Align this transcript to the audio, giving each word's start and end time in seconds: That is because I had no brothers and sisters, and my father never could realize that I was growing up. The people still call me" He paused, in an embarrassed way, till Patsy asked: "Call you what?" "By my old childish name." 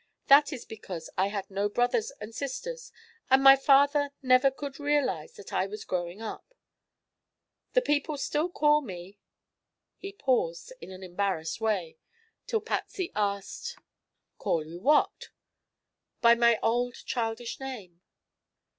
That 0.29 0.51
is 0.51 0.65
because 0.65 1.11
I 1.15 1.27
had 1.27 1.51
no 1.51 1.69
brothers 1.69 2.11
and 2.19 2.33
sisters, 2.33 2.91
and 3.29 3.43
my 3.43 3.55
father 3.55 4.09
never 4.23 4.49
could 4.49 4.79
realize 4.79 5.33
that 5.33 5.53
I 5.53 5.67
was 5.67 5.85
growing 5.85 6.23
up. 6.23 6.55
The 7.73 7.83
people 7.83 8.17
still 8.17 8.49
call 8.49 8.81
me" 8.81 9.19
He 9.99 10.11
paused, 10.11 10.73
in 10.81 10.89
an 10.89 11.03
embarrassed 11.03 11.61
way, 11.61 11.99
till 12.47 12.61
Patsy 12.61 13.11
asked: 13.15 13.77
"Call 14.39 14.65
you 14.65 14.79
what?" 14.79 15.29
"By 16.19 16.33
my 16.33 16.57
old 16.63 16.95
childish 17.05 17.59
name." 17.59 18.01